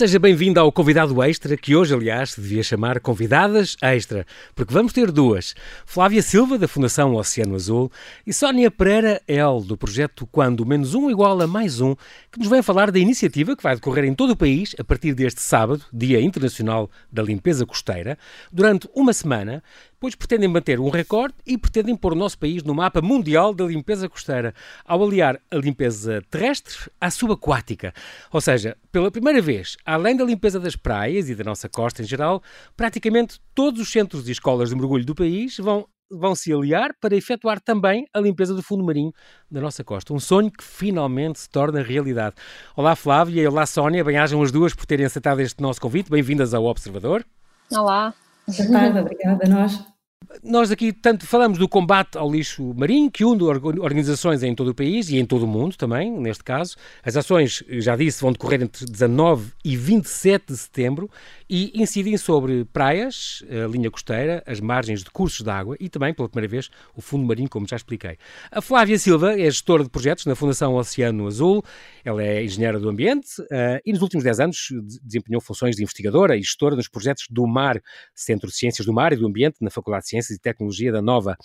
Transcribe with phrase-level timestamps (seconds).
[0.00, 5.12] Seja bem-vindo ao Convidado Extra, que hoje, aliás, devia chamar Convidadas Extra, porque vamos ter
[5.12, 5.54] duas.
[5.84, 7.92] Flávia Silva, da Fundação Oceano Azul,
[8.26, 11.94] e Sónia Pereira El, do projeto Quando Menos Um Igual a Mais Um,
[12.32, 15.12] que nos vem falar da iniciativa que vai decorrer em todo o país a partir
[15.12, 18.16] deste sábado, Dia Internacional da Limpeza Costeira,
[18.50, 19.62] durante uma semana,
[20.00, 23.64] pois pretendem manter um recorde e pretendem pôr o nosso país no mapa mundial da
[23.64, 24.54] limpeza costeira,
[24.84, 27.92] ao aliar a limpeza terrestre à subaquática.
[28.32, 32.06] Ou seja, pela primeira vez, além da limpeza das praias e da nossa costa em
[32.06, 32.42] geral,
[32.74, 37.14] praticamente todos os centros e escolas de mergulho do país vão vão se aliar para
[37.14, 39.12] efetuar também a limpeza do fundo marinho
[39.48, 40.12] da nossa costa.
[40.12, 42.34] Um sonho que finalmente se torna realidade.
[42.74, 46.10] Olá Flávia e olá Sónia, bem-ajam as duas por terem aceitado este nosso convite.
[46.10, 47.24] Bem-vindas ao Observador.
[47.70, 48.12] Olá.
[48.56, 49.99] Boa tarde, obrigada a nós.
[50.42, 54.74] Nós aqui tanto falamos do combate ao lixo marinho, que une organizações em todo o
[54.74, 56.76] país e em todo o mundo também, neste caso.
[57.04, 61.10] As ações, já disse, vão decorrer entre 19 e 27 de setembro
[61.48, 66.14] e incidem sobre praias, a linha costeira, as margens de cursos de água e também,
[66.14, 68.16] pela primeira vez, o fundo marinho, como já expliquei.
[68.50, 71.62] A Flávia Silva é gestora de projetos na Fundação Oceano Azul,
[72.02, 74.68] ela é engenheira do ambiente uh, e nos últimos 10 anos
[75.02, 77.78] desempenhou funções de investigadora e gestora nos projetos do Mar,
[78.14, 81.02] Centro de Ciências do Mar e do Ambiente, na Faculdade de Ciências e Tecnologia da
[81.02, 81.36] Nova.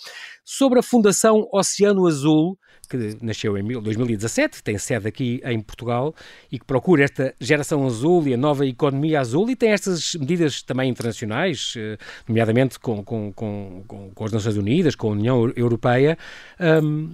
[0.44, 6.14] Sobre a Fundação Oceano Azul, que nasceu em 2017, tem sede aqui em Portugal
[6.50, 10.62] e que procura esta geração azul e a nova economia azul e tem estas medidas
[10.62, 13.82] também internacionais, eh, nomeadamente com, com, com,
[14.14, 16.16] com as Nações Unidas, com a União Europeia.
[16.60, 17.12] Um,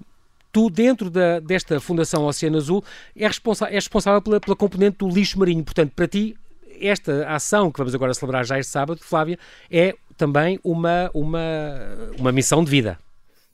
[0.52, 2.84] tu, dentro da, desta Fundação Oceano Azul,
[3.16, 5.64] é, responsa é responsável pela, pela componente do lixo marinho.
[5.64, 6.36] Portanto, para ti,
[6.80, 9.38] esta ação que vamos agora celebrar já este sábado, Flávia,
[9.70, 11.40] é também uma, uma,
[12.18, 12.98] uma missão de vida.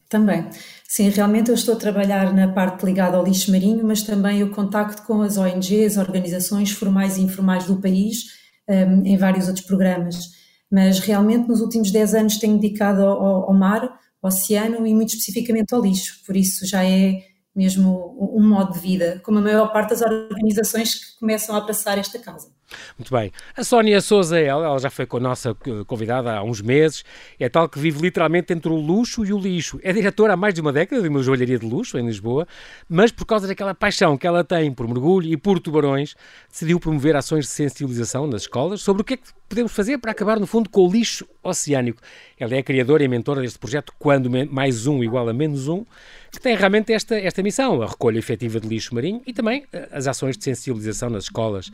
[0.08, 0.48] Também.
[0.88, 4.50] Sim, realmente eu estou a trabalhar na parte ligada ao lixo marinho, mas também o
[4.50, 8.24] contacto com as ONGs, organizações formais e informais do país,
[8.68, 10.30] um, em vários outros programas.
[10.70, 13.82] Mas realmente nos últimos 10 anos tenho dedicado ao, ao mar,
[14.22, 17.22] ao oceano e muito especificamente ao lixo, por isso já é
[17.54, 21.98] mesmo um modo de vida, como a maior parte das organizações que começam a abraçar
[21.98, 22.57] esta causa.
[22.98, 23.32] Muito bem.
[23.56, 27.04] A Sónia Souza, ela, ela já foi com a nossa eh, convidada há uns meses,
[27.38, 29.78] é tal que vive literalmente entre o luxo e o lixo.
[29.82, 32.46] É diretora há mais de uma década de uma joalharia de luxo em Lisboa,
[32.88, 36.14] mas por causa daquela paixão que ela tem por mergulho e por tubarões,
[36.50, 40.12] decidiu promover ações de sensibilização nas escolas sobre o que é que podemos fazer para
[40.12, 42.00] acabar, no fundo, com o lixo oceânico.
[42.38, 45.84] Ela é a criadora e mentora deste projeto Quando Mais Um Igual a Menos Um,
[46.31, 49.88] que tem realmente esta, esta missão, a recolha efetiva de lixo marinho e também eh,
[49.91, 51.70] as ações de sensibilização nas escolas.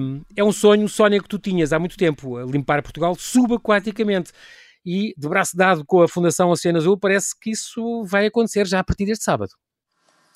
[0.00, 4.32] Um, é um sonho, Sónia, que tu tinhas há muito tempo, limpar Portugal subaquaticamente.
[4.84, 8.78] E, de braço dado com a Fundação Oceano Azul, parece que isso vai acontecer já
[8.80, 9.50] a partir deste sábado.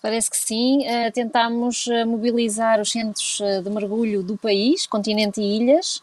[0.03, 0.81] Parece que sim.
[0.81, 6.03] Uh, tentámos uh, mobilizar os centros uh, de mergulho do país, continente e ilhas,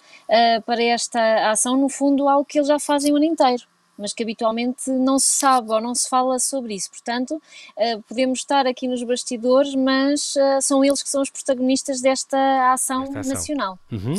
[0.65, 3.67] para esta ação, no fundo, algo que eles já fazem o ano inteiro
[3.99, 6.89] mas que habitualmente não se sabe ou não se fala sobre isso.
[6.89, 12.01] Portanto, uh, podemos estar aqui nos bastidores, mas uh, são eles que são os protagonistas
[12.01, 12.37] desta
[12.73, 13.33] ação, ação.
[13.33, 13.79] nacional.
[13.91, 14.15] Uhum.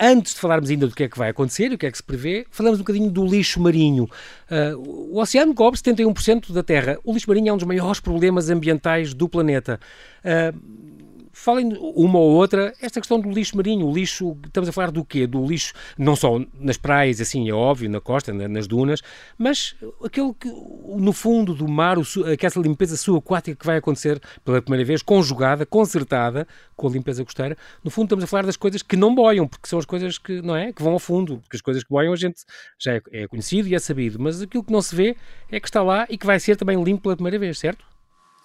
[0.00, 2.02] Antes de falarmos ainda do que é que vai acontecer, o que é que se
[2.02, 4.04] prevê, falamos um bocadinho do lixo marinho.
[4.50, 6.98] Uh, o oceano cobre 71% da Terra.
[7.04, 9.80] O lixo marinho é um dos maiores problemas ambientais do planeta.
[10.24, 10.99] Uh,
[11.32, 15.04] falem uma ou outra, esta questão do lixo marinho, o lixo, estamos a falar do
[15.04, 15.26] quê?
[15.26, 19.00] Do lixo, não só nas praias, assim, é óbvio, na costa, nas dunas,
[19.38, 19.74] mas
[20.04, 21.96] aquele que, no fundo do mar,
[22.32, 26.46] aquela limpeza subaquática que vai acontecer pela primeira vez, conjugada, concertada
[26.76, 29.68] com a limpeza costeira, no fundo estamos a falar das coisas que não boiam, porque
[29.68, 32.12] são as coisas que, não é, que vão ao fundo, porque as coisas que boiam
[32.12, 32.42] a gente
[32.78, 35.16] já é, é conhecido e é sabido, mas aquilo que não se vê
[35.50, 37.84] é que está lá e que vai ser também limpo pela primeira vez, certo?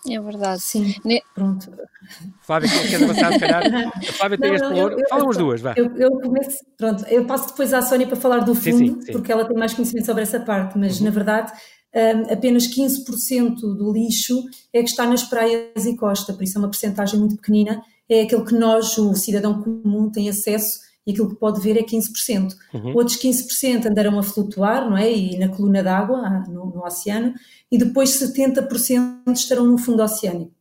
[0.10, 0.62] É verdade.
[0.62, 1.22] Sim, ne...
[1.34, 1.72] pronto.
[2.42, 3.64] Flávia, quer avançar, se calhar?
[3.96, 4.96] A Flávia tem não, este valor.
[5.10, 5.74] Fala as duas, vá.
[5.76, 9.02] Eu, eu, começo, pronto, eu passo depois à Sónia para falar do fundo, sim, sim,
[9.02, 9.12] sim.
[9.12, 11.06] porque ela tem mais conhecimento sobre essa parte, mas uhum.
[11.06, 11.52] na verdade
[11.96, 14.44] um, apenas 15% do lixo
[14.74, 18.22] é que está nas praias e costa, por isso é uma porcentagem muito pequenina, é
[18.22, 22.56] aquele que nós, o cidadão comum, tem acesso e aquilo que pode ver é 15%.
[22.74, 22.96] Uhum.
[22.96, 25.12] Outros 15% andarão a flutuar, não é?
[25.12, 27.34] E na coluna d'água, ah, no, no, oceano,
[27.72, 30.54] e depois 70% estarão no fundo oceânico.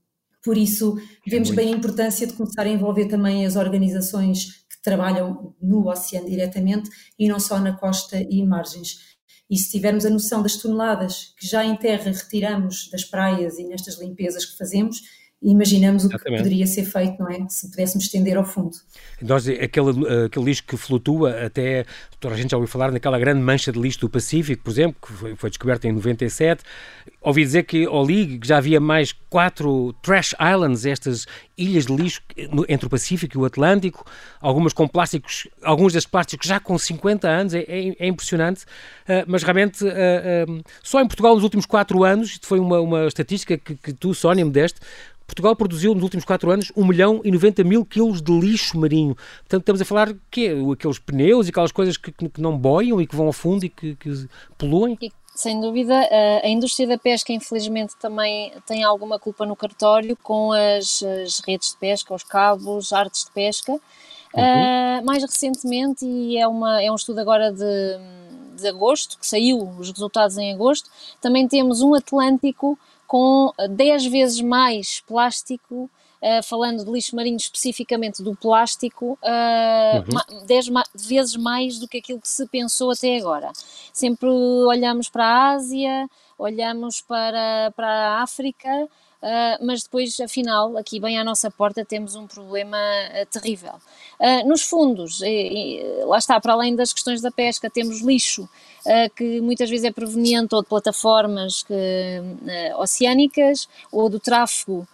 [0.42, 4.82] Por isso, é vemos bem a importância de começar a envolver também as organizações que
[4.82, 9.14] trabalham no oceano diretamente e não só na costa e margens.
[9.50, 13.64] E se tivermos a noção das toneladas que já em terra retiramos das praias e
[13.64, 15.00] nestas limpezas que fazemos,
[15.50, 17.46] imaginamos o que poderia ser feito, não é?
[17.48, 18.76] Se pudéssemos estender ao fundo.
[19.20, 19.90] Nós, aquele,
[20.24, 21.84] aquele lixo que flutua, até
[22.18, 24.96] toda a gente já ouviu falar naquela grande mancha de lixo do Pacífico, por exemplo,
[25.00, 26.62] que foi, foi descoberta em 97.
[27.20, 31.26] Ouvi dizer que ali já havia mais quatro trash islands, estas
[31.56, 32.22] ilhas de lixo
[32.68, 34.04] entre o Pacífico e o Atlântico,
[34.40, 39.24] algumas com plásticos, alguns destes plásticos já com 50 anos, é, é, é impressionante, uh,
[39.26, 43.56] mas realmente uh, só em Portugal nos últimos quatro anos, isto foi uma, uma estatística
[43.56, 44.80] que, que tu, Sónia, me deste,
[45.26, 49.14] Portugal produziu nos últimos 4 anos 1 milhão e 90 mil quilos de lixo marinho.
[49.14, 53.06] Portanto, estamos a falar que aqueles pneus e aquelas coisas que, que não boiam e
[53.06, 54.28] que vão ao fundo e que, que
[54.58, 54.98] poluem.
[55.34, 55.94] Sem dúvida,
[56.44, 61.72] a indústria da pesca, infelizmente, também tem alguma culpa no cartório com as, as redes
[61.72, 63.72] de pesca, os cabos, artes de pesca.
[63.72, 63.80] Uhum.
[64.42, 67.98] Uh, mais recentemente, e é, uma, é um estudo agora de,
[68.56, 70.90] de agosto, que saiu os resultados em agosto,
[71.20, 72.78] também temos um Atlântico
[73.14, 75.88] com 10 vezes mais plástico,
[76.20, 80.44] uh, falando de lixo marinho especificamente do plástico, uh, uhum.
[80.44, 83.52] 10 ma vezes mais do que aquilo que se pensou até agora.
[83.92, 88.88] Sempre olhamos para a Ásia, olhamos para, para a África,
[89.24, 93.72] Uh, mas depois, afinal, aqui bem à nossa porta temos um problema uh, terrível.
[94.20, 98.48] Uh, nos fundos, e, e, lá está, para além das questões da pesca, temos lixo
[99.16, 101.74] que muitas vezes é proveniente ou de plataformas que,
[102.76, 104.86] oceânicas ou do tráfego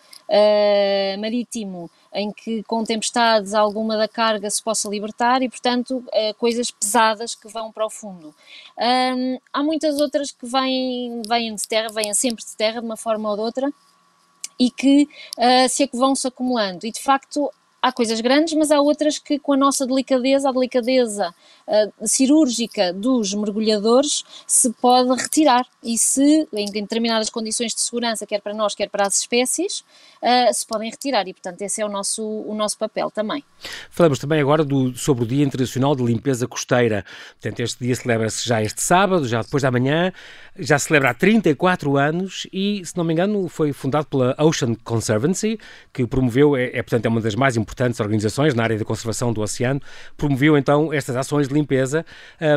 [1.18, 6.04] marítimo em que com tempestades alguma da carga se possa libertar e, portanto,
[6.38, 8.32] coisas pesadas que vão para o fundo.
[9.52, 13.28] há muitas outras que vêm, vêm de terra, vêm sempre de terra de uma forma
[13.28, 13.72] ou de outra,
[14.60, 15.08] e que
[15.38, 16.86] uh, se, vão se acumulando.
[16.86, 17.50] E de facto
[17.82, 21.34] há coisas grandes, mas há outras que, com a nossa delicadeza, a delicadeza
[21.70, 25.66] uh, cirúrgica dos mergulhadores, se pode retirar.
[25.82, 29.80] E se, em determinadas condições de segurança, quer para nós, quer para as espécies,
[30.22, 31.26] uh, se podem retirar.
[31.26, 33.42] E, portanto, esse é o nosso, o nosso papel também.
[33.90, 37.04] Falamos também agora do, sobre o Dia Internacional de Limpeza Costeira.
[37.40, 40.12] Portanto, este dia celebra-se já este sábado, já depois da manhã,
[40.58, 45.58] já celebra há 34 anos e, se não me engano, foi fundado pela Ocean Conservancy,
[45.92, 48.84] que promoveu, é, é portanto, é uma das mais importantes importantes organizações na área da
[48.84, 49.80] conservação do oceano,
[50.16, 52.04] promoveu então estas ações de limpeza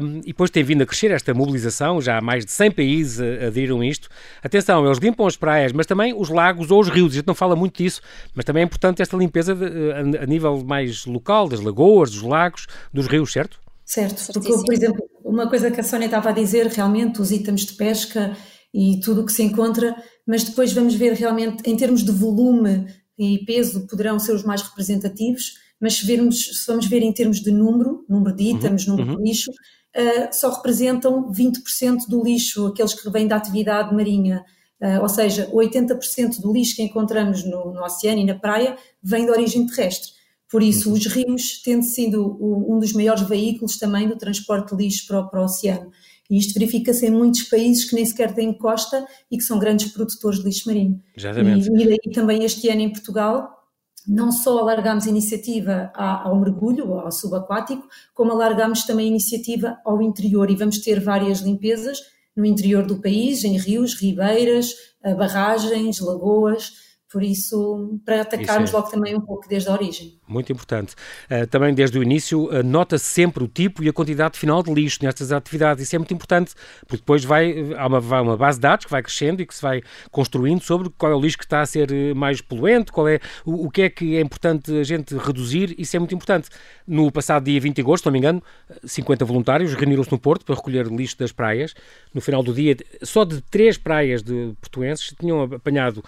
[0.01, 3.19] um, e depois tem vindo a crescer esta mobilização, já há mais de 100 países
[3.19, 4.09] aderiram a isto.
[4.41, 7.35] Atenção, eles limpam as praias, mas também os lagos ou os rios, a gente não
[7.35, 8.01] fala muito disso,
[8.33, 12.21] mas também é importante esta limpeza de, a, a nível mais local, das lagoas, dos
[12.21, 13.59] lagos, dos rios, certo?
[13.85, 17.65] Certo, porque, por exemplo, uma coisa que a Sónia estava a dizer, realmente, os itens
[17.65, 18.35] de pesca
[18.73, 19.95] e tudo o que se encontra,
[20.25, 24.61] mas depois vamos ver realmente, em termos de volume e peso poderão ser os mais
[24.61, 28.95] representativos, mas se, vermos, se vamos ver em termos de número, número de itens, uhum,
[28.95, 29.21] número uhum.
[29.21, 34.45] de lixo, uh, só representam 20% do lixo, aqueles que vêm da atividade marinha.
[34.81, 39.25] Uh, ou seja, 80% do lixo que encontramos no, no, oceano e na praia vem
[39.25, 40.11] de origem terrestre.
[40.49, 40.95] Por isso, uhum.
[40.95, 45.41] os rios tendo sido um dos maiores veículos também do transporte de lixo para para
[45.41, 45.91] o oceano.
[46.29, 49.91] E isto verifica-se em muitos países que nem sequer têm costa e que são grandes
[49.91, 51.03] produtores de lixo marinho.
[51.17, 51.69] Exatamente.
[51.69, 53.62] E, e daí também este ano em Portugal
[54.07, 60.01] não só alargámos a iniciativa ao mergulho, ao subaquático, como alargámos também a iniciativa ao
[60.01, 60.49] interior.
[60.49, 61.99] E vamos ter várias limpezas
[62.35, 64.73] no interior do país, em rios, ribeiras,
[65.17, 66.71] barragens, lagoas,
[67.13, 68.79] por isso, para atacarmos isso é.
[68.79, 70.17] logo também um pouco desde a origem.
[70.27, 70.95] Muito importante.
[71.29, 74.73] Uh, também desde o início, uh, nota-se sempre o tipo e a quantidade final de
[74.73, 75.83] lixo nestas atividades.
[75.83, 76.55] Isso é muito importante,
[76.87, 79.53] porque depois vai, há uma, vai uma base de dados que vai crescendo e que
[79.53, 82.91] se vai construindo sobre qual é o lixo que está a ser eh, mais poluente,
[82.91, 85.75] qual é o, o que é que é importante a gente reduzir.
[85.77, 86.49] Isso é muito importante.
[86.87, 88.41] No passado dia 20 de agosto, se não me engano,
[88.83, 91.75] 50 voluntários reuniram-se no Porto para recolher lixo das praias.
[92.11, 96.03] No final do dia, só de três praias de portuenses tinham apanhado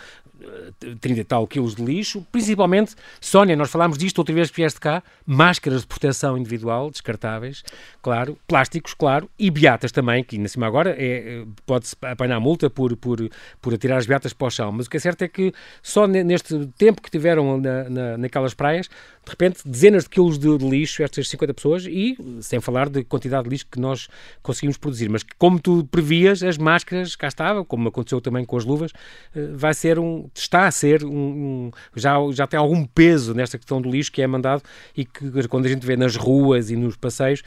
[0.99, 4.79] 30 e tal quilos de lixo, principalmente, Sónia, nós falámos disto outra vez que vieste
[4.79, 7.63] cá, máscaras de proteção individual, descartáveis,
[8.01, 12.95] claro, plásticos, claro, e beatas também, que ainda cima agora é, pode-se apanhar multa por,
[12.97, 13.17] por,
[13.61, 16.07] por atirar as beatas para o chão, mas o que é certo é que só
[16.07, 18.89] neste tempo que tiveram na, na, naquelas praias,
[19.25, 23.03] de repente, dezenas de quilos de, de, lixo, estas 50 pessoas, e sem falar de
[23.03, 24.07] quantidade de lixo que nós
[24.43, 25.09] conseguimos produzir.
[25.09, 28.91] Mas como tu previas, as máscaras, cá estava, como aconteceu também com as luvas,
[29.35, 33.57] eh, vai ser um, está a ser um, um, já, já tem algum peso nesta
[33.57, 34.61] questão do lixo que é mandado
[34.95, 37.41] e que quando a gente vê nas ruas e nos passeios,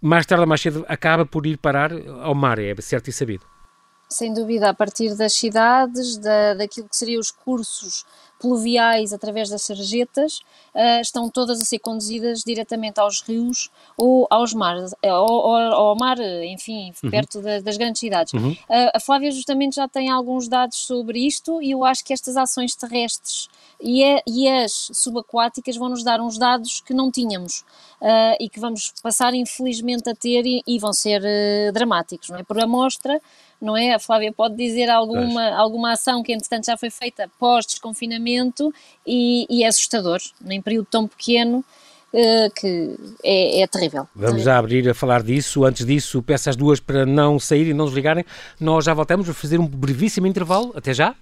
[0.00, 1.90] mais tarde ou mais cedo acaba por ir parar
[2.22, 3.44] ao mar, é certo e sabido.
[4.08, 8.04] Sem dúvida, a partir das cidades, da, daquilo que seriam os cursos
[8.38, 10.40] pluviais através das sarjetas
[10.74, 16.18] uh, estão todas a ser conduzidas diretamente aos rios ou aos mares, ou, ao mar,
[16.44, 17.10] enfim, uhum.
[17.10, 18.32] perto da, das grandes cidades.
[18.32, 18.52] Uhum.
[18.52, 22.36] Uh, a Flávia justamente já tem alguns dados sobre isto e eu acho que estas
[22.36, 23.48] ações terrestres
[23.80, 27.60] e, é, e as subaquáticas vão nos dar uns dados que não tínhamos
[28.00, 31.22] uh, e que vamos passar infelizmente a ter e, e vão ser
[31.72, 32.42] dramáticos, não é?
[32.42, 33.20] Por amostra,
[33.60, 33.94] não é?
[33.94, 38.72] A Flávia pode dizer alguma, alguma ação que entretanto já foi feita pós-desconfinamento
[39.06, 41.64] e, e é assustador, em período tão pequeno,
[42.14, 44.08] Uh, que é, é, terrível.
[44.14, 45.64] Vamos já abrir a falar disso.
[45.64, 48.24] Antes disso, peço às duas para não saírem e não desligarem.
[48.58, 50.72] Nós já voltamos a fazer um brevíssimo intervalo.
[50.74, 51.14] Até já.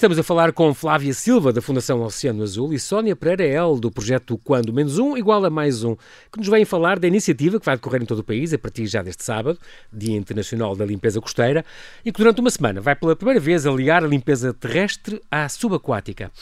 [0.00, 3.90] Estamos a falar com Flávia Silva, da Fundação Oceano Azul, e Sónia Pereira El, do
[3.90, 5.94] projeto Quando Menos Um, igual a mais um,
[6.32, 8.86] que nos vêm falar da iniciativa que vai decorrer em todo o país, a partir
[8.86, 9.58] já deste sábado,
[9.92, 11.66] Dia Internacional da Limpeza Costeira,
[12.02, 16.32] e que durante uma semana vai pela primeira vez aliar a limpeza terrestre à subaquática.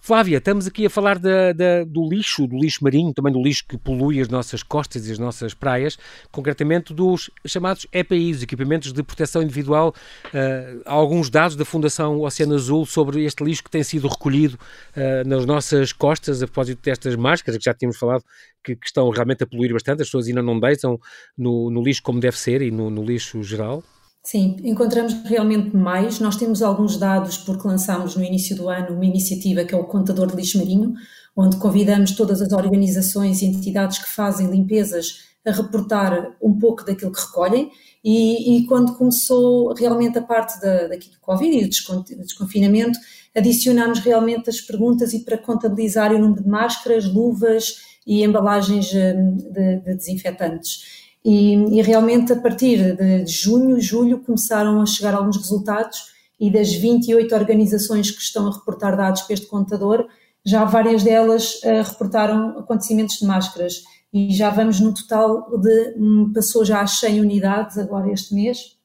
[0.00, 3.64] Flávia, estamos aqui a falar da, da, do lixo, do lixo marinho, também do lixo
[3.68, 5.98] que polui as nossas costas e as nossas praias,
[6.30, 9.92] concretamente dos chamados EPIs, equipamentos de proteção individual.
[10.26, 14.56] Uh, há alguns dados da Fundação Oceano Azul sobre este lixo que tem sido recolhido
[14.96, 18.24] uh, nas nossas costas, a propósito destas máscaras que já tínhamos falado,
[18.64, 20.98] que, que estão realmente a poluir bastante, as pessoas ainda não deitam
[21.36, 23.82] no, no lixo como deve ser e no, no lixo geral.
[24.30, 26.20] Sim, encontramos realmente mais.
[26.20, 29.84] Nós temos alguns dados porque lançámos no início do ano uma iniciativa que é o
[29.84, 30.92] Contador de Lixo Marinho,
[31.34, 37.10] onde convidamos todas as organizações e entidades que fazem limpezas a reportar um pouco daquilo
[37.10, 37.70] que recolhem.
[38.04, 42.98] E, e quando começou realmente a parte da, daqui do Covid e do desconfinamento,
[43.34, 49.36] adicionámos realmente as perguntas e para contabilizar o número de máscaras, luvas e embalagens hum,
[49.36, 51.07] de, de desinfetantes.
[51.28, 55.98] E, e, realmente a partir de junho, julho, começaram a chegar alguns resultados
[56.40, 60.06] e das 28 organizações que estão a reportar dados para este contador,
[60.42, 63.82] já várias delas uh, reportaram acontecimentos de máscaras.
[64.10, 68.78] E já vamos no total de, um, passou já às 100 unidades agora este mês,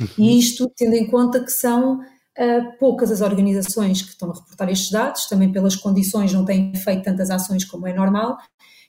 [0.00, 0.06] uhum.
[0.16, 4.70] e isto tendo em conta que são uh, poucas as organizações que estão a reportar
[4.70, 8.38] estes dados, também pelas condições não têm feito tantas ações como é normal,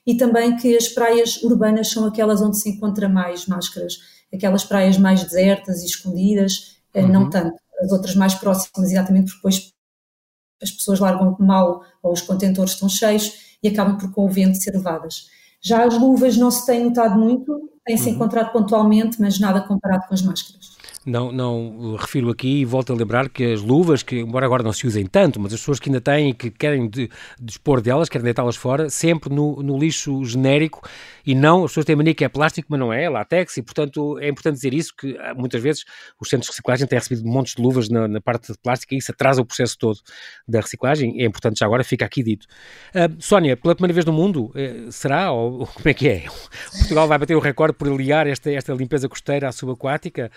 [0.06, 3.98] e também que as praias urbanas são aquelas onde se encontra mais máscaras,
[4.32, 7.08] aquelas praias mais desertas e escondidas, eh, uhum.
[7.08, 7.56] não tanto.
[7.80, 9.72] As outras mais próximas, exatamente porque depois
[10.62, 14.56] as pessoas largam mal ou os contentores estão cheios e acabam por com o vento
[14.56, 15.26] ser levadas.
[15.60, 18.16] Já as luvas não se tem notado muito, tem-se uhum.
[18.16, 20.76] encontrado pontualmente, mas nada comparado com as máscaras.
[21.06, 24.72] Não, não refiro aqui e volto a lembrar que as luvas, que embora agora não
[24.72, 28.08] se usem tanto, mas as pessoas que ainda têm e que querem de, dispor delas,
[28.08, 30.80] querem deitá-las fora, sempre no, no, lixo genérico
[31.26, 33.62] e não, as pessoas têm mania que é plástico, mas não é, é látex, e
[33.62, 35.84] portanto é importante dizer isso, que ah, muitas vezes
[36.18, 38.98] os centros de reciclagem têm recebido montes de luvas na, na parte de plástico e
[38.98, 39.98] isso atrasa o processo todo
[40.48, 42.46] da reciclagem, é importante já agora, fica aqui dito.
[42.94, 46.24] Uh, Sónia, pela primeira vez no mundo, eh, será, ou como é que é?
[46.78, 50.30] Portugal vai bater o recorde por aliar esta, esta limpeza costeira à subaquática?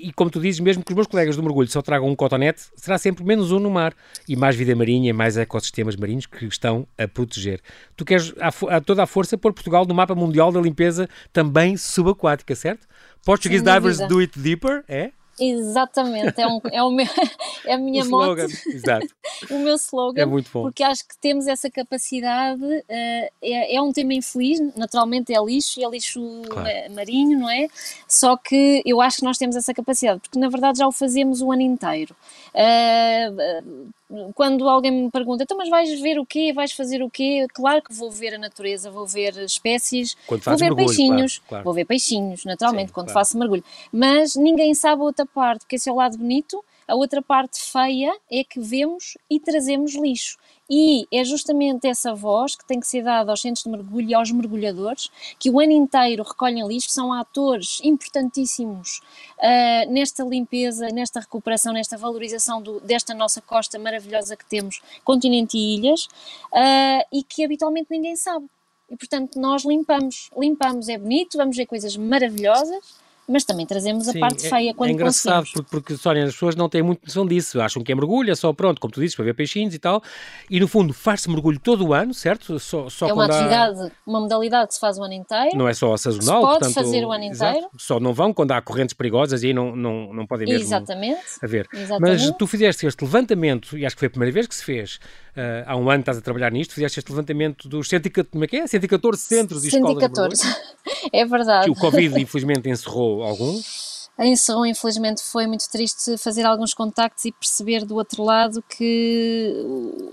[0.00, 2.62] E como tu dizes, mesmo que os meus colegas do mergulho só tragam um cotonete,
[2.74, 3.94] será sempre menos um no mar
[4.28, 7.60] e mais vida marinha e mais ecossistemas marinhos que estão a proteger.
[7.96, 11.76] Tu queres a, a toda a força pôr Portugal no mapa mundial da limpeza também
[11.76, 12.86] subaquática, certo?
[13.24, 15.12] Portuguese Divers do it deeper, é?
[15.38, 17.06] Exatamente, é, um, é, o meu,
[17.66, 18.36] é a minha moto,
[19.50, 20.62] o meu slogan, é muito bom.
[20.62, 25.80] porque acho que temos essa capacidade, uh, é, é um tema infeliz, naturalmente é lixo
[25.80, 26.68] e é lixo claro.
[26.94, 27.66] marinho, não é?
[28.06, 31.40] Só que eu acho que nós temos essa capacidade, porque na verdade já o fazemos
[31.40, 32.14] o ano inteiro.
[32.54, 33.90] Uh,
[34.34, 36.52] quando alguém me pergunta, então mas vais ver o quê?
[36.52, 37.46] Vais fazer o quê?
[37.52, 41.64] Claro que vou ver a natureza, vou ver espécies, vou ver mergulho, peixinhos, claro, claro.
[41.64, 43.20] vou ver peixinhos, naturalmente, Sim, quando claro.
[43.20, 43.64] faço mergulho.
[43.92, 46.62] Mas ninguém sabe a outra parte, porque esse é o lado bonito,
[46.92, 50.36] a outra parte feia é que vemos e trazemos lixo.
[50.68, 54.14] E é justamente essa voz que tem que ser dada aos centros de mergulho e
[54.14, 59.00] aos mergulhadores, que o ano inteiro recolhem lixo, são atores importantíssimos
[59.38, 65.56] uh, nesta limpeza, nesta recuperação, nesta valorização do, desta nossa costa maravilhosa que temos, continente
[65.56, 68.44] e ilhas, uh, e que habitualmente ninguém sabe.
[68.90, 73.01] E portanto nós limpamos, limpamos, é bonito, vamos ver coisas maravilhosas,
[73.32, 76.32] mas também trazemos Sim, a parte é, feia quando É engraçado, porque, porque, Sónia, as
[76.32, 79.00] pessoas não têm muito noção disso, acham que é mergulho, é só pronto, como tu
[79.00, 80.02] dizes, para ver peixinhos e tal,
[80.50, 82.58] e no fundo faz-se mergulho todo o ano, certo?
[82.58, 83.90] Só, só é uma atividade, há...
[84.06, 85.56] uma modalidade que se faz o ano inteiro.
[85.56, 87.58] Não é só a sazonal, se pode portanto, fazer o ano inteiro.
[87.58, 90.66] Exato, só não vão quando há correntes perigosas e aí não, não, não podem mesmo
[90.66, 91.20] Exatamente.
[91.42, 91.66] a ver.
[91.72, 92.26] Exatamente.
[92.26, 94.96] Mas tu fizeste este levantamento, e acho que foi a primeira vez que se fez,
[95.36, 98.46] uh, há um ano estás a trabalhar nisto, fizeste este levantamento dos 114, como é
[98.46, 98.66] que é?
[98.66, 100.12] 114 centros e 114.
[100.12, 100.38] escolas.
[100.38, 101.64] 114, é verdade.
[101.64, 104.10] Que o Covid infelizmente encerrou alguns.
[104.18, 109.54] em Serrão, infelizmente, foi muito triste fazer alguns contactos e perceber do outro lado que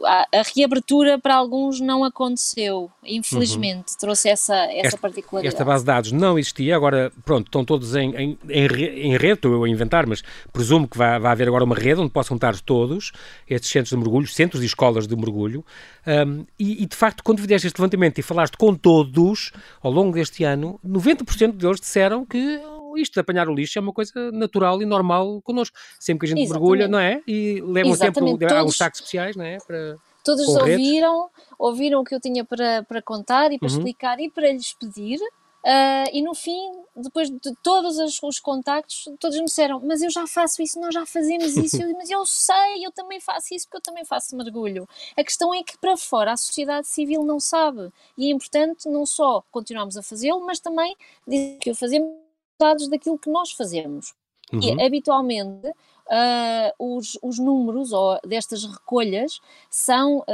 [0.03, 2.89] a, a reabertura para alguns não aconteceu.
[3.03, 3.97] Infelizmente, uhum.
[3.99, 5.53] trouxe essa, essa esta, particularidade.
[5.53, 9.33] Esta base de dados não existia, agora, pronto, estão todos em, em, em, em rede,
[9.33, 12.35] estou eu a inventar, mas presumo que vai, vai haver agora uma rede onde possam
[12.35, 13.11] estar todos
[13.47, 15.65] estes centros de mergulho, centros e escolas de mergulho.
[16.07, 19.51] Um, e, e, de facto, quando fizeste este levantamento e falaste com todos
[19.81, 22.59] ao longo deste ano, 90% deles disseram que
[22.97, 25.77] isto de apanhar o lixo é uma coisa natural e normal connosco.
[25.99, 26.69] Sempre que a gente Exatamente.
[26.69, 27.21] mergulha, não é?
[27.27, 28.29] E levam Exatamente.
[28.31, 28.65] sempre Todos...
[28.65, 29.57] uns sacos especiais, não é?
[29.65, 33.77] Para, Todos ouviram, ouviram o que eu tinha para, para contar e para uhum.
[33.77, 35.19] explicar e para lhes pedir.
[35.61, 40.09] Uh, e no fim, depois de todos os, os, contactos, todos me disseram: Mas eu
[40.09, 41.81] já faço isso, nós já fazemos isso.
[41.81, 44.87] eu, mas eu sei, eu também faço isso, porque eu também faço mergulho.
[45.17, 47.91] A questão é que para fora a sociedade civil não sabe.
[48.17, 50.95] E é importante não só continuarmos a fazê-lo, mas também
[51.27, 52.28] dizer que o fazemos
[52.59, 54.13] dados daquilo que nós fazemos.
[54.51, 54.59] Uhum.
[54.61, 59.39] E habitualmente uh, os, os, números ou destas recolhas
[59.69, 60.25] são uh, uh,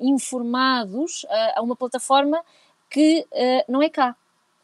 [0.00, 2.42] informados a uma plataforma
[2.88, 3.26] que
[3.68, 4.16] não é cá,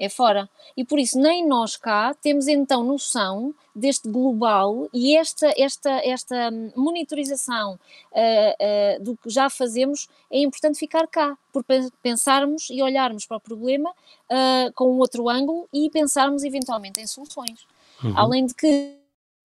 [0.02, 0.50] é fora.
[0.76, 6.50] E por isso, nem nós cá temos então noção deste global e esta, esta, esta
[6.74, 11.64] monitorização uh, uh, do que já fazemos é importante ficar cá, por
[12.02, 17.06] pensarmos e olharmos para o problema uh, com um outro ângulo e pensarmos eventualmente em
[17.06, 17.64] soluções.
[18.02, 18.18] Uhum.
[18.18, 18.96] Além de que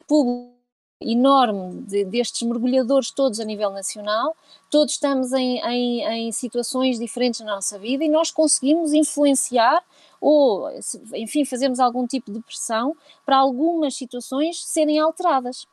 [0.08, 0.58] público
[1.00, 4.36] enorme de, destes mergulhadores todos a nível nacional,
[4.70, 9.84] todos estamos em, em, em situações diferentes na nossa vida e nós conseguimos influenciar
[10.20, 10.70] ou,
[11.16, 12.96] enfim, fazermos algum tipo de pressão
[13.26, 15.66] para algumas situações serem alteradas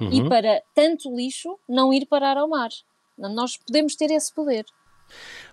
[0.00, 0.10] uhum.
[0.12, 2.70] e para tanto lixo não ir parar ao mar.
[3.16, 4.64] Nós podemos ter esse poder.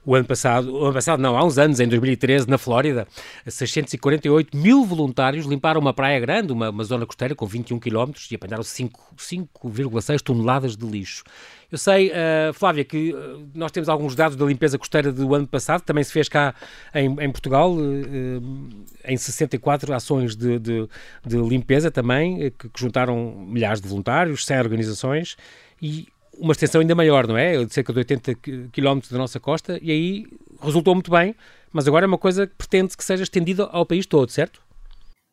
[0.06, 3.08] O ano passado, o ano passado não, há uns anos, em 2013, na Flórida,
[3.48, 8.36] 648 mil voluntários limparam uma praia grande, uma, uma zona costeira com 21 km e
[8.36, 11.24] apanharam 5,6 toneladas de lixo.
[11.72, 15.48] Eu sei, uh, Flávia, que uh, nós temos alguns dados da limpeza costeira do ano
[15.48, 16.54] passado, também se fez cá
[16.94, 18.74] em, em Portugal, uh,
[19.06, 20.88] em 64 ações de, de,
[21.26, 25.36] de limpeza também, que, que juntaram milhares de voluntários, 100 organizações,
[25.82, 27.64] e uma extensão ainda maior, não é?
[27.64, 28.36] De cerca de 80
[28.72, 30.26] km da nossa costa, e aí
[30.62, 31.36] resultou muito bem,
[31.72, 34.62] mas agora é uma coisa que pretende que seja estendida ao país todo, certo?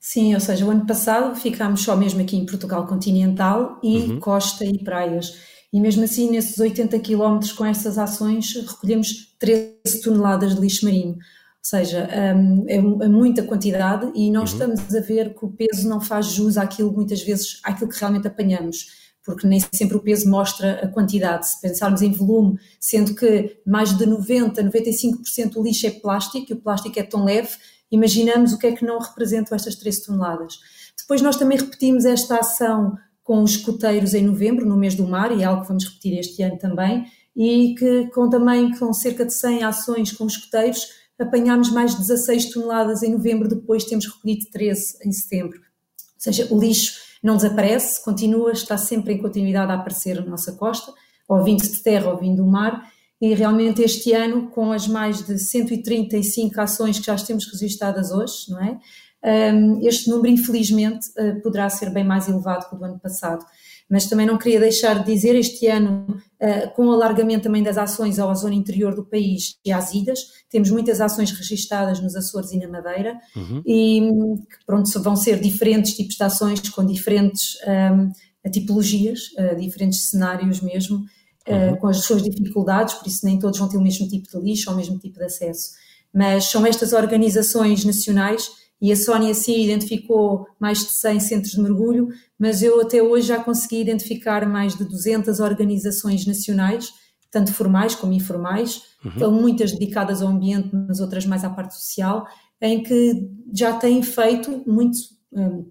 [0.00, 4.20] Sim, ou seja, o ano passado ficámos só mesmo aqui em Portugal continental e uhum.
[4.20, 5.38] costa e praias.
[5.72, 11.12] E mesmo assim, nesses 80 quilómetros com essas ações, recolhemos 13 toneladas de lixo marinho.
[11.12, 11.18] Ou
[11.62, 14.58] seja, um, é, é, muita quantidade e nós uhum.
[14.72, 18.26] estamos a ver que o peso não faz jus àquilo, muitas vezes, àquilo que realmente
[18.26, 21.48] apanhamos porque nem sempre o peso mostra a quantidade.
[21.48, 26.54] Se pensarmos em volume, sendo que mais de 90, 95% do lixo é plástico, e
[26.54, 27.50] o plástico é tão leve,
[27.90, 30.54] imaginamos o que é que não representam estas 13 toneladas.
[30.98, 35.36] Depois nós também repetimos esta ação com os escuteiros em novembro, no mês do mar,
[35.36, 37.06] e é algo que vamos repetir este ano também,
[37.36, 40.86] e que com também com cerca de 100 ações com os escuteiros,
[41.18, 45.58] apanhámos mais de 16 toneladas em novembro, depois temos recolhido 13 em setembro.
[45.58, 50.52] Ou seja, o lixo não desaparece, continua, está sempre em continuidade a aparecer na nossa
[50.52, 50.92] costa,
[51.28, 55.24] ou vindo de terra ou vindo do mar, e realmente este ano, com as mais
[55.24, 58.78] de 135 ações que já temos registradas hoje, não é?
[59.82, 63.44] este número, infelizmente, eh, poderá ser bem mais elevado que o do ano passado
[63.90, 66.06] mas também não queria deixar de dizer, este ano,
[66.40, 70.20] uh, com o alargamento também das ações à zona interior do país e às ilhas,
[70.48, 73.62] temos muitas ações registadas nos Açores e na Madeira, uhum.
[73.66, 74.00] e
[74.48, 80.60] que pronto, vão ser diferentes tipos de ações, com diferentes um, tipologias, uh, diferentes cenários
[80.60, 80.98] mesmo,
[81.48, 81.76] uh, uhum.
[81.76, 84.70] com as suas dificuldades, por isso nem todos vão ter o mesmo tipo de lixo
[84.70, 85.70] ou o mesmo tipo de acesso.
[86.14, 88.48] Mas são estas organizações nacionais
[88.80, 93.28] e a Sónia sim identificou mais de 100 centros de mergulho, mas eu até hoje
[93.28, 96.90] já consegui identificar mais de 200 organizações nacionais,
[97.30, 99.30] tanto formais como informais, uhum.
[99.32, 102.26] Muitas dedicadas ao ambiente, mas outras mais à parte social,
[102.60, 104.98] em que já têm feito muito,
[105.32, 105.70] um,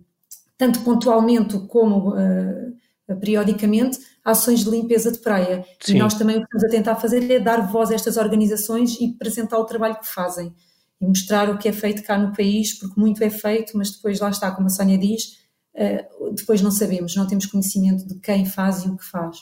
[0.58, 5.66] tanto pontualmente como uh, periodicamente, ações de limpeza de praia.
[5.80, 5.96] Sim.
[5.96, 9.00] E nós também o que estamos a tentar fazer é dar voz a estas organizações
[9.00, 10.54] e apresentar o trabalho que fazem
[11.02, 14.20] e mostrar o que é feito cá no país, porque muito é feito, mas depois
[14.20, 15.38] lá está, como a Sónia diz,
[15.76, 19.38] uh, depois não sabemos, não temos conhecimento de quem faz e o que faz.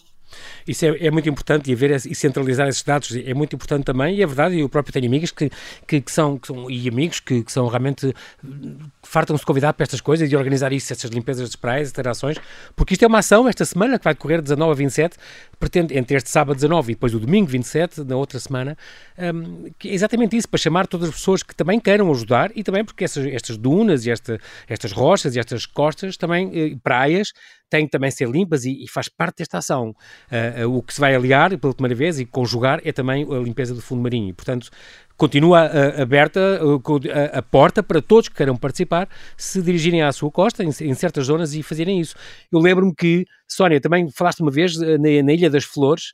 [0.68, 4.16] Isso é, é, muito importante e haver e centralizar esses dados é muito importante também
[4.16, 5.50] e é verdade, e eu próprio tenho amigas que,
[5.88, 8.14] que, que, são, que são, e amigos que, que são realmente
[9.04, 12.38] fartam-se de convidar para estas coisas e organizar isso, essas limpezas de praias, interações,
[12.76, 15.18] porque isto é uma ação esta semana que vai decorrer 19 a 27,
[15.60, 18.78] pretende entre este sábado 19 e depois o domingo 27, na outra semana,
[19.18, 22.64] um, que é exatamente isso, para chamar todas as pessoas que também queiram ajudar e
[22.64, 27.30] também porque essas, estas dunas e esta, estas rochas e estas costas, também eh, praias,
[27.70, 29.96] têm que também ser limpas e, e faz parte desta ação.
[30.32, 33.40] Uh, uh, o que se vai aliar pela primeira vez e conjugar é também a
[33.40, 34.34] limpeza do fundo marinho.
[34.34, 34.70] portanto,
[35.16, 40.30] continua uh, aberta a, a, porta para todos que queiram participar se dirigirem à sua
[40.30, 42.16] costa, em, em certas zonas, e fazerem isso.
[42.52, 46.14] Eu lembro-me que, Sónia, também falaste uma vez na, na Ilha das Flores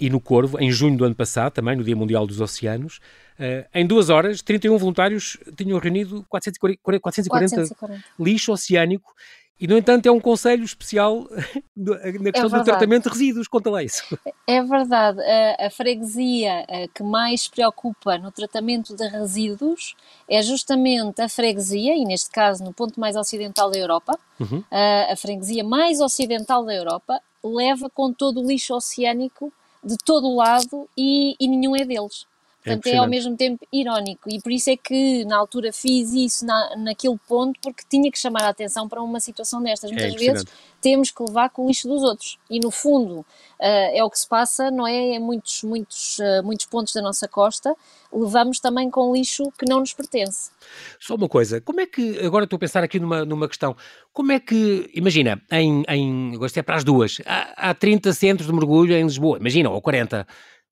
[0.00, 3.00] e no Corvo, em junho do ano passado, também no Dia Mundial dos Oceanos,
[3.40, 8.04] Uh, em duas horas, 31 voluntários tinham reunido 440, 440, 440.
[8.18, 9.14] lixo oceânico
[9.60, 11.28] e, no entanto, é um conselho especial
[11.76, 13.46] na questão é do tratamento de resíduos.
[13.46, 14.18] Conta lá isso.
[14.46, 15.20] É verdade.
[15.20, 19.94] A, a freguesia que mais preocupa no tratamento de resíduos
[20.28, 24.64] é justamente a freguesia, e neste caso no ponto mais ocidental da Europa, uhum.
[24.70, 30.26] a, a freguesia mais ocidental da Europa leva com todo o lixo oceânico de todo
[30.26, 32.26] o lado e, e nenhum é deles.
[32.64, 35.72] É Portanto, é, é, ao mesmo tempo irónico e por isso é que na altura
[35.72, 39.90] fiz isso na, naquele ponto porque tinha que chamar a atenção para uma situação destas.
[39.90, 40.44] É Muitas é vezes
[40.80, 43.26] temos que levar com o lixo dos outros e no fundo uh,
[43.60, 45.14] é o que se passa, não é?
[45.14, 47.74] Em muitos, muitos, uh, muitos pontos da nossa costa
[48.12, 50.50] levamos também com lixo que não nos pertence.
[50.98, 53.76] Só uma coisa, como é que, agora estou a pensar aqui numa, numa questão,
[54.12, 58.46] como é que, imagina, em, em agora é para as duas, há, há 30 centros
[58.46, 60.26] de mergulho em Lisboa, imagina, ou 40,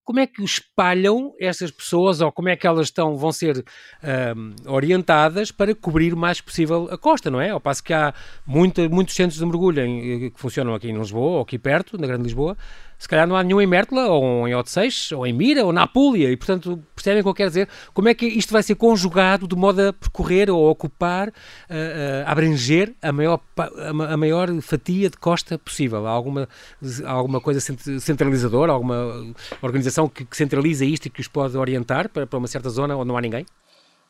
[0.08, 3.62] como é que espalham essas pessoas ou como é que elas estão, vão ser
[4.34, 7.50] um, orientadas para cobrir o mais possível a costa, não é?
[7.50, 8.14] Ao passo que há
[8.46, 12.06] muita, muitos centros de mergulho em, que funcionam aqui em Lisboa ou aqui perto, na
[12.06, 12.56] Grande Lisboa,
[12.98, 15.84] se calhar não há nenhum em Mértola, ou em Odisseis, ou em Mira, ou na
[15.84, 17.68] Apulia, e portanto percebem o que eu quero dizer?
[17.94, 21.34] Como é que isto vai ser conjugado de modo a percorrer ou ocupar, uh, uh,
[22.26, 26.08] abranger a maior, a maior fatia de costa possível?
[26.08, 26.48] Há alguma,
[27.06, 27.60] alguma coisa
[28.00, 32.46] centralizadora, alguma organização que, que centraliza isto e que os pode orientar para, para uma
[32.46, 33.46] certa zona onde não há ninguém?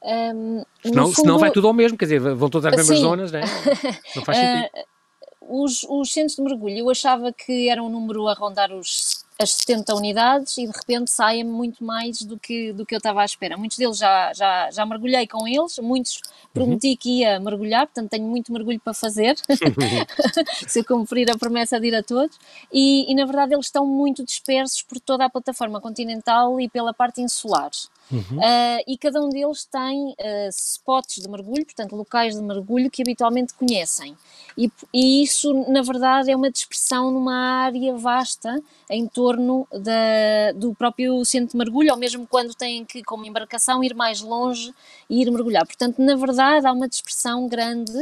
[0.03, 1.15] Um, senão, fundo...
[1.15, 3.05] senão vai tudo ao mesmo, quer dizer, vão todas às mesmas Sim.
[3.05, 3.43] zonas, né?
[4.17, 4.69] não faz sentido.
[4.75, 9.18] Uh, os, os centros de mergulho, eu achava que era um número a rondar os,
[9.39, 13.23] as 70 unidades e de repente saem muito mais do que, do que eu estava
[13.23, 13.57] à espera.
[13.57, 16.21] Muitos deles já, já, já mergulhei com eles, muitos
[16.53, 16.97] prometi uhum.
[16.97, 19.37] que ia mergulhar, portanto tenho muito mergulho para fazer,
[20.67, 22.37] se eu cumprir a promessa de ir a todos.
[22.73, 26.93] E, e na verdade eles estão muito dispersos por toda a plataforma continental e pela
[26.93, 27.71] parte insular.
[28.11, 28.39] Uhum.
[28.39, 33.03] Uh, e cada um deles tem uh, spots de mergulho, portanto, locais de mergulho que
[33.03, 34.17] habitualmente conhecem.
[34.57, 40.75] E, e, isso, na verdade, é uma dispersão numa área vasta em torno da, do
[40.75, 44.75] próprio centro de mergulho, ou mesmo quando têm que, como embarcação, ir mais longe
[45.09, 45.67] e ir mergulhar.
[45.67, 47.93] Portanto, na verdade, há uma dispersão grande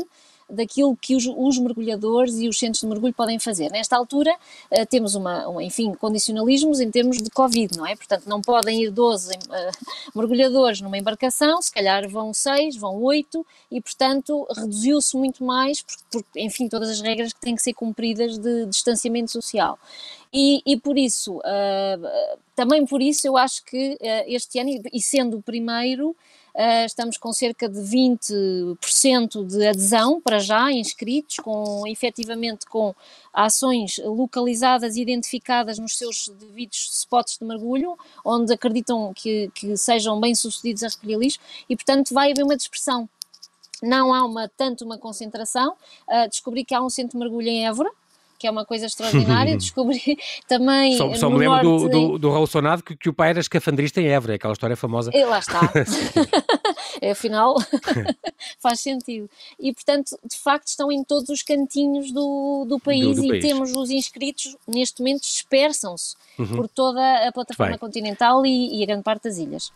[0.48, 3.70] daquilo que os, os, mergulhadores e os centros de mergulho podem fazer.
[3.70, 4.32] Nesta altura,
[4.70, 7.96] uh, temos uma, um, enfim, condicionalismos em termos de Covid, não é?
[7.96, 9.70] Portanto, não podem ir 12 uh, eh,
[10.14, 15.96] mergulhadores numa embarcação, se calhar vão 6, vão 8, e, portanto, reduziu-se muito mais, por,
[16.10, 19.78] por, enfim, todas as regras que têm que ser cumpridas de distanciamento social.
[20.32, 25.00] E, e, por isso, uh, também por isso, eu acho que uh, este ano, e
[25.00, 26.14] sendo o primeiro,
[26.86, 32.94] estamos com cerca de 20% de adesão para já, inscritos, com efetivamente com
[33.32, 40.18] ações localizadas e identificadas nos seus devidos spots de mergulho, onde acreditam que, que sejam
[40.18, 41.38] bem sucedidos a recolher lixo,
[41.68, 43.08] e portanto vai haver uma dispersão.
[43.82, 45.74] Não há uma, tanto uma concentração.
[46.08, 47.90] Uh, descobri que há um centro de mergulho em Évora,
[48.38, 49.56] que é uma coisa extraordinária.
[49.58, 50.18] Descobri
[50.48, 50.96] também.
[50.96, 51.90] Só, só me lembro norte...
[51.90, 54.76] do, do, do Raul Sonado que, que, o pai era escafandrista em Évora, aquela história
[54.76, 55.10] famosa.
[55.14, 55.72] E lá está.
[57.00, 57.56] é, afinal,
[58.60, 59.28] faz sentido.
[59.58, 63.44] E portanto, de facto, estão em todos os cantinhos do, do país do, e país.
[63.44, 66.46] temos os inscritos, neste momento, dispersam-se uhum.
[66.46, 67.78] por toda a plataforma Bem.
[67.78, 69.70] continental e, e a grande parte das ilhas.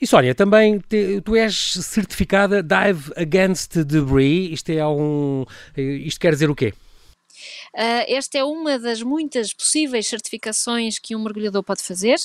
[0.00, 4.52] E Sónia, também te, tu és certificada Dive Against Debris.
[4.52, 5.44] Isto é um.
[5.76, 6.72] Isto quer dizer o quê?
[7.74, 12.16] Uh, esta é uma das muitas possíveis certificações que um mergulhador pode fazer.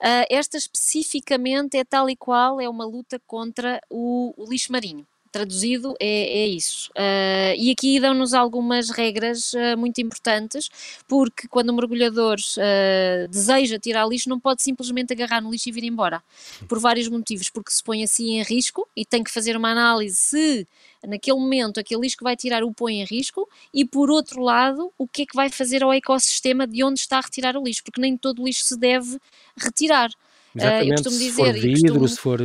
[0.00, 5.06] Uh, esta especificamente é tal e qual, é uma luta contra o, o lixo marinho
[5.32, 6.90] traduzido é, é isso.
[6.90, 10.68] Uh, e aqui dão-nos algumas regras uh, muito importantes,
[11.08, 15.72] porque quando o mergulhador uh, deseja tirar lixo, não pode simplesmente agarrar no lixo e
[15.72, 16.22] vir embora,
[16.68, 20.16] por vários motivos, porque se põe assim em risco e tem que fazer uma análise
[20.16, 20.68] se
[21.06, 24.92] naquele momento aquele lixo que vai tirar o põe em risco e por outro lado
[24.96, 27.82] o que é que vai fazer ao ecossistema de onde está a retirar o lixo,
[27.82, 29.18] porque nem todo o lixo se deve
[29.56, 30.10] retirar.
[30.54, 32.08] Exatamente, uh, se dizer, for vidro, costumo...
[32.08, 32.40] se for...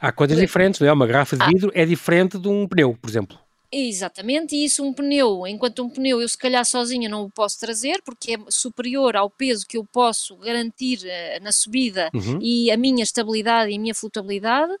[0.00, 0.92] Há coisas diferentes, não é?
[0.92, 1.46] Uma garrafa de ah.
[1.46, 3.38] vidro é diferente de um pneu, por exemplo.
[3.70, 7.58] Exatamente, e isso um pneu, enquanto um pneu eu se calhar sozinha não o posso
[7.58, 12.38] trazer porque é superior ao peso que eu posso garantir uh, na subida uhum.
[12.40, 14.72] e a minha estabilidade e a minha flutabilidade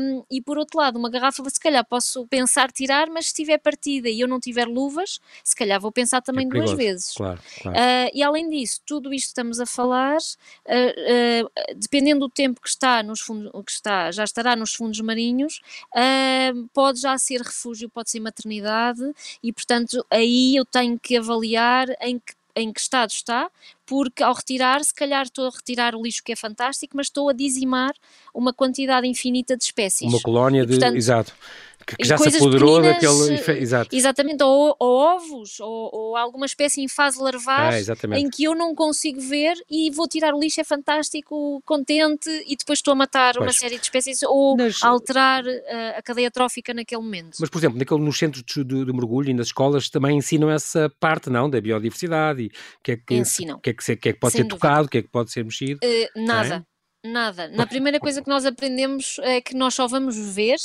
[0.00, 3.58] um, e por outro lado uma garrafa se calhar posso pensar tirar mas se estiver
[3.58, 7.40] partida e eu não tiver luvas se calhar vou pensar também é duas vezes claro,
[7.60, 7.76] claro.
[7.76, 13.02] Uh, e além disso, tudo isto estamos a falar uh, dependendo do tempo que está
[13.02, 15.60] nos fundos, que está, já estará nos fundos marinhos
[16.72, 19.02] pode já ser refúgio, pode ser maternidade
[19.42, 23.50] e, portanto, aí eu tenho que avaliar em que em que estado está,
[23.84, 27.28] porque ao retirar, se calhar estou a retirar o lixo que é fantástico, mas estou
[27.28, 27.92] a dizimar
[28.32, 30.08] uma quantidade infinita de espécies.
[30.08, 30.98] Uma colónia e, portanto, de.
[30.98, 31.34] Exato
[31.86, 33.60] que, que já se apoderou daquele.
[33.60, 33.94] Exato.
[33.94, 38.54] Exatamente, ou, ou ovos, ou, ou, alguma espécie em fase larvar ah, em que eu
[38.54, 42.94] não consigo ver e vou tirar o lixo, é fantástico, contente, e depois estou a
[42.94, 43.46] matar pois.
[43.46, 44.82] uma série de espécies ou nas...
[44.82, 47.36] alterar a, eh, a cadeia trófica naquele momento.
[47.40, 50.50] Mas, por exemplo, naquele, nos centros de, de, de, mergulho e nas escolas também ensinam
[50.50, 51.48] essa parte, não?
[51.48, 52.50] Da biodiversidade e
[52.82, 53.58] que é que, ensinam.
[53.60, 54.68] Que é que, que, é que pode Sem ser dúvida.
[54.68, 55.80] tocado, que é que pode ser mexido.
[55.84, 56.66] Uh, nada.
[57.04, 57.48] Nada.
[57.48, 60.56] Na primeira coisa que nós aprendemos é que nós só vamos ver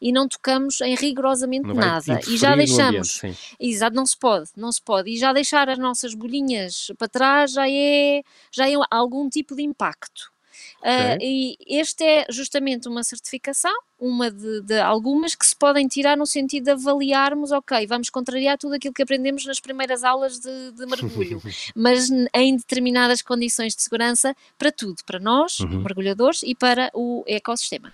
[0.00, 2.20] e não tocamos em rigorosamente nada.
[2.28, 3.22] E já deixamos.
[3.22, 5.10] Ambiente, exato, não se pode, não se pode.
[5.10, 9.62] E já deixar as nossas bolinhas para trás já é, já é algum tipo de
[9.62, 10.33] impacto.
[10.80, 16.16] Uh, e este é justamente uma certificação, uma de, de, algumas que se podem tirar
[16.16, 20.72] no sentido de avaliarmos, ok, vamos contrariar tudo aquilo que aprendemos nas primeiras aulas de,
[20.72, 21.40] de mergulho,
[21.74, 25.80] mas em determinadas condições de segurança para tudo, para nós, uhum.
[25.80, 27.92] mergulhadores, e para o ecossistema.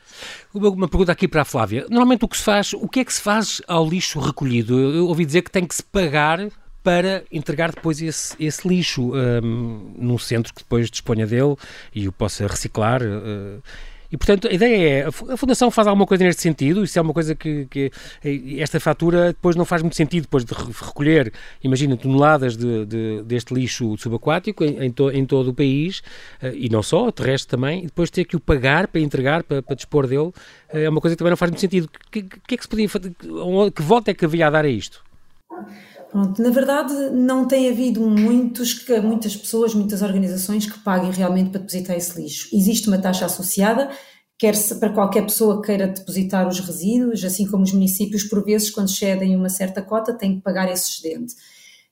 [0.53, 1.83] Uma pergunta aqui para a Flávia.
[1.89, 4.79] Normalmente o que se faz, o que é que se faz ao lixo recolhido?
[4.79, 6.41] Eu ouvi dizer que tem que se pagar
[6.83, 11.57] para entregar depois esse, esse lixo um, num centro que depois disponha dele
[11.95, 13.03] e o possa reciclar.
[13.03, 13.62] Uh,
[14.12, 17.12] e, portanto, a ideia é, a Fundação faz alguma coisa neste sentido, isso é uma
[17.12, 17.93] coisa que, que
[18.59, 23.55] esta fatura depois não faz muito sentido, depois de recolher, imagina, toneladas de, de, deste
[23.55, 26.01] lixo subaquático em, em, to, em, todo o país,
[26.43, 29.62] uh, e não só, terrestre também, e depois ter que o pagar para entregar, para,
[29.62, 30.35] para dispor dele, uh,
[30.73, 31.85] é uma coisa que também não faz muito sentido.
[31.85, 34.64] O que, que, é que se podia fazer, que volta é que havia a dar
[34.64, 35.05] a isto?
[36.11, 41.61] Pronto, na verdade, não tem havido muitos, muitas pessoas, muitas organizações que paguem realmente para
[41.61, 42.49] depositar esse lixo.
[42.53, 43.88] Existe uma taxa associada,
[44.37, 48.70] quer para qualquer pessoa que queira depositar os resíduos, assim como os municípios, por vezes,
[48.70, 51.35] quando cedem uma certa cota, têm que pagar esse excedente.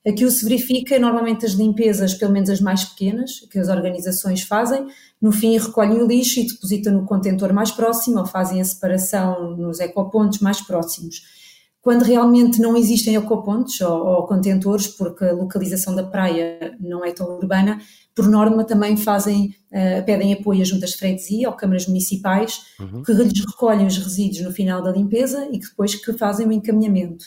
[0.05, 4.85] Aquilo se verifica, normalmente as limpezas, pelo menos as mais pequenas, que as organizações fazem,
[5.21, 9.55] no fim recolhem o lixo e depositam no contentor mais próximo ou fazem a separação
[9.55, 11.38] nos ecopontos mais próximos
[11.81, 17.11] quando realmente não existem ecopontos ou, ou contentores, porque a localização da praia não é
[17.11, 17.79] tão urbana,
[18.13, 23.01] por norma também fazem, uh, pedem apoio a juntas de freguesia ou câmaras municipais, uhum.
[23.01, 26.51] que lhes recolhem os resíduos no final da limpeza e que depois que fazem o
[26.51, 27.25] encaminhamento.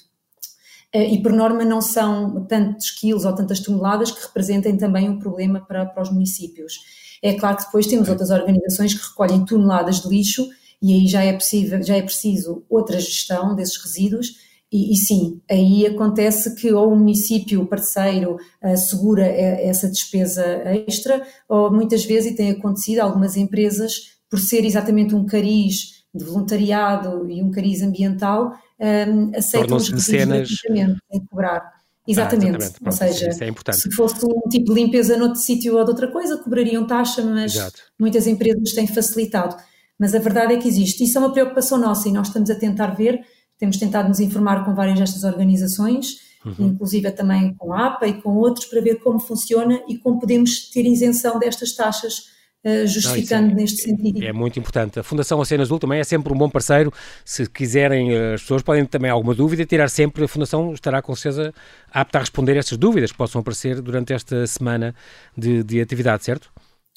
[0.94, 5.18] Uh, e por norma não são tantos quilos ou tantas toneladas que representem também um
[5.18, 6.74] problema para, para os municípios.
[7.22, 10.46] É claro que depois temos outras organizações que recolhem toneladas de lixo
[10.82, 14.42] e aí já é, possível, já é preciso outra gestão desses resíduos
[14.72, 20.42] e, e, sim, aí acontece que ou o município parceiro uh, segura essa despesa
[20.88, 26.24] extra, ou muitas vezes, e tem acontecido, algumas empresas, por ser exatamente um cariz de
[26.24, 30.48] voluntariado e um cariz ambiental, um, ehm, aceitam os mecenas...
[30.70, 31.70] em cobrar.
[32.08, 32.86] Exatamente, ah, exatamente.
[32.86, 36.38] ou seja, é se fosse um tipo de limpeza noutro sítio ou de outra coisa,
[36.38, 37.78] cobrariam taxa, mas Exato.
[37.98, 39.56] muitas empresas têm facilitado.
[40.02, 41.04] Mas a verdade é que existe.
[41.04, 43.20] Isso é uma preocupação nossa e nós estamos a tentar ver.
[43.56, 46.70] Temos tentado nos informar com várias destas organizações, uhum.
[46.70, 50.70] inclusive também com a APA e com outros, para ver como funciona e como podemos
[50.70, 52.32] ter isenção destas taxas
[52.64, 54.22] Uh, justificando Não, é, neste sentido.
[54.22, 55.00] É muito importante.
[55.00, 56.92] A Fundação Oceano Azul também é sempre um bom parceiro.
[57.24, 60.22] Se quiserem, eh, as pessoas podem também alguma dúvida tirar sempre.
[60.22, 61.52] A Fundação estará com certeza
[61.90, 64.94] apta a responder a essas dúvidas que possam aparecer durante esta semana
[65.36, 66.52] de, de atividade, certo?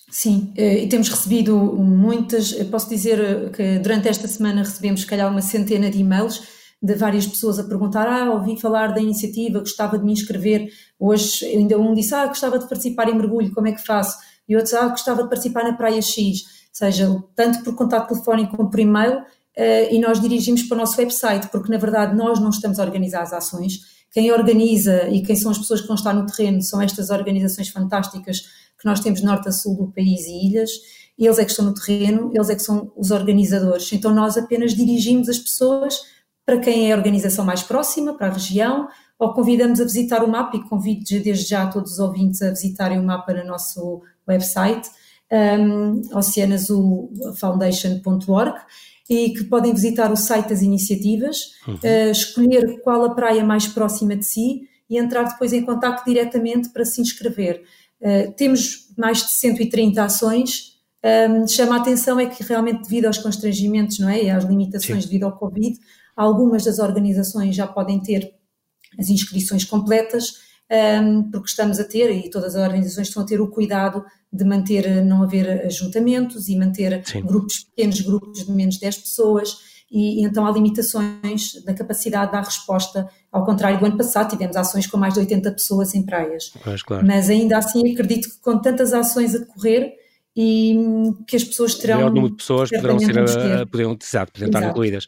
[0.09, 5.07] Sim, eh, e temos recebido muitas, posso dizer eh, que durante esta semana recebemos, se
[5.07, 6.43] calhar, uma centena de e-mails
[6.81, 10.67] de várias pessoas a perguntar: Ah, ouvi falar da iniciativa, gostava de me inscrever.
[10.99, 14.15] Hoje, ainda um disse: Ah, gostava de participar em mergulho, como é que faço?
[14.47, 16.43] E outros: Ah, gostava de participar na Praia X.
[16.43, 19.23] Ou seja, tanto por contato telefónico como por e-mail,
[19.89, 23.21] e nós dirigimos para o nosso website, porque na verdade nós não estamos a organizar
[23.21, 23.79] as ações.
[24.15, 27.67] Quem organiza e quem são as pessoas que vão estar no terreno são estas organizações
[27.67, 28.39] fantásticas
[28.79, 30.71] que nós temos norte a sul do país e ilhas.
[31.19, 33.91] Eles é que estão no terreno, eles é que são os organizadores.
[33.91, 35.99] Então nós apenas dirigimos as pessoas
[36.45, 38.87] para quem é a organização mais próxima, para a região,
[39.19, 42.97] ou convidamos a visitar o mapa e convido desde já todos os ouvintes a visitarem
[42.97, 44.89] o mapa no nosso website,
[45.59, 46.01] um,
[49.09, 51.75] e que podem visitar o site das iniciativas, uhum.
[51.75, 56.69] uh, escolher qual a praia mais próxima de si e entrar depois em contato diretamente
[56.69, 57.63] para se inscrever.
[58.01, 60.75] Uh, temos mais de 130 ações.
[61.29, 65.03] Um, chama a atenção é que realmente devido aos constrangimentos não é, e às limitações
[65.03, 65.09] Sim.
[65.09, 65.77] devido ao Covid,
[66.15, 68.33] algumas das organizações já podem ter
[68.97, 70.39] as inscrições completas,
[71.31, 75.03] porque estamos a ter, e todas as organizações estão a ter o cuidado de manter,
[75.03, 77.21] não haver ajuntamentos e manter Sim.
[77.21, 79.57] grupos, pequenos grupos de menos 10 pessoas,
[79.91, 84.29] e, e, então há limitações da capacidade de dar resposta, ao contrário do ano passado,
[84.29, 86.51] tivemos ações com mais de 80 pessoas em praias.
[86.65, 87.05] Mas, claro.
[87.05, 89.93] Mas ainda assim acredito que com tantas ações a decorrer,
[90.35, 90.75] e
[91.25, 92.07] que as pessoas terão.
[92.07, 95.07] O número de pessoas poderão ser a, poderão, exato, poderão estar incluídas.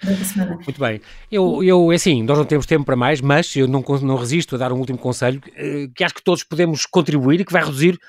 [0.64, 1.02] Muito bem.
[1.30, 4.56] Eu, eu, é assim, nós não temos tempo para mais, mas eu não, não resisto
[4.56, 7.64] a dar um último conselho eh, que acho que todos podemos contribuir e que vai
[7.64, 8.00] reduzir.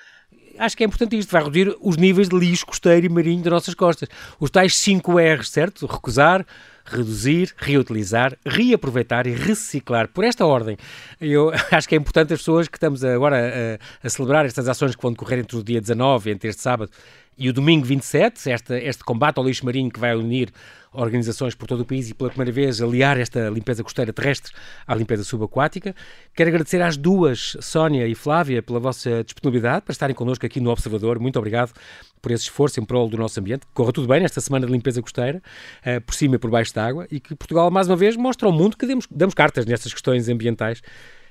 [0.58, 3.52] Acho que é importante isto, vai reduzir os níveis de lixo costeiro e marinho das
[3.52, 4.08] nossas costas.
[4.38, 5.86] Os tais 5 R's, certo?
[5.86, 6.46] Recusar,
[6.90, 10.08] reduzir, reutilizar, reaproveitar e reciclar.
[10.08, 10.76] Por esta ordem,
[11.20, 14.96] eu acho que é importante as pessoas que estamos agora a, a celebrar estas ações
[14.96, 16.90] que vão decorrer entre o dia 19, entre este sábado
[17.38, 20.50] e o domingo 27, este, este combate ao lixo marinho que vai unir
[20.92, 24.52] organizações por todo o país e pela primeira vez aliar esta limpeza costeira terrestre
[24.86, 25.94] à limpeza subaquática.
[26.34, 30.70] Quero agradecer às duas, Sónia e Flávia, pela vossa disponibilidade para estarem connosco aqui no
[30.70, 31.20] Observador.
[31.20, 31.72] Muito obrigado
[32.20, 33.66] por esse esforço em prol do nosso ambiente.
[33.72, 35.42] Corra tudo bem nesta semana de limpeza costeira,
[35.86, 38.46] uh, por cima e por baixo da água, e que Portugal, mais uma vez, mostra
[38.46, 40.82] ao mundo que demos, damos cartas nestas questões ambientais.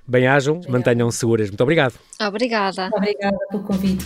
[0.07, 1.49] Bem-ajam, mantenham-se seguras.
[1.49, 1.95] Muito obrigado.
[2.21, 2.89] Obrigada.
[2.93, 4.05] Obrigada pelo convite.